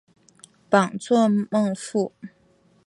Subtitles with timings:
[0.67, 2.11] 榜作孟富。